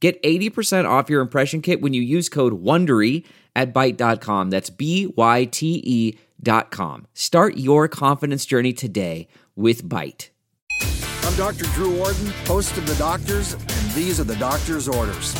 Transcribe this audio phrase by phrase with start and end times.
[0.00, 3.24] Get 80% off your impression kit when you use code WONDERY
[3.56, 4.50] at Byte.com.
[4.50, 7.06] That's B-Y-T-E dot com.
[7.14, 10.28] Start your confidence journey today with Byte.
[11.24, 11.64] I'm Dr.
[11.74, 15.34] Drew Ordon, host of The Doctors, and these are The Doctor's Orders.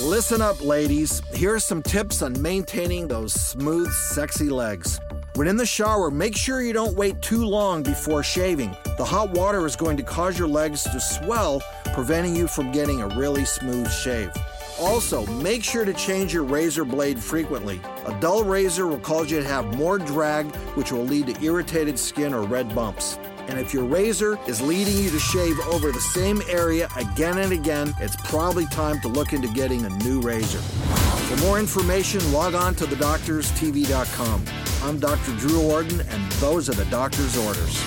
[0.00, 1.20] Listen up, ladies.
[1.34, 5.00] Here are some tips on maintaining those smooth, sexy legs.
[5.36, 8.76] When in the shower, make sure you don't wait too long before shaving.
[8.96, 11.60] The hot water is going to cause your legs to swell,
[11.92, 14.30] preventing you from getting a really smooth shave.
[14.78, 17.80] Also, make sure to change your razor blade frequently.
[18.06, 21.98] A dull razor will cause you to have more drag, which will lead to irritated
[21.98, 23.18] skin or red bumps.
[23.48, 27.52] And if your razor is leading you to shave over the same area again and
[27.52, 30.58] again, it's probably time to look into getting a new razor.
[30.58, 34.63] For more information, log on to thedoctorstv.com.
[34.84, 35.34] I'm Dr.
[35.38, 37.82] Drew Ordon, and those are the doctor's orders.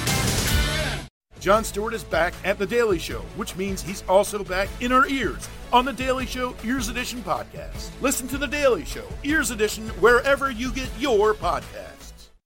[1.39, 5.08] Jon Stewart is back at The Daily Show, which means he's also back in our
[5.08, 7.92] ears on The Daily Show Ears Edition podcast.
[8.02, 11.86] Listen to The Daily Show Ears Edition wherever you get your podcast.